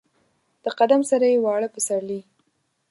[0.63, 2.21] د قدم سره یې واړه پسرلي